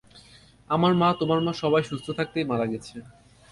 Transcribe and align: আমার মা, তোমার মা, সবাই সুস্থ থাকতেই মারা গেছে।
আমার 0.69 0.93
মা, 0.93 1.07
তোমার 1.19 1.39
মা, 1.45 1.51
সবাই 1.53 1.83
সুস্থ 1.83 2.07
থাকতেই 2.09 2.45
মারা 2.45 2.65
গেছে। 2.65 2.95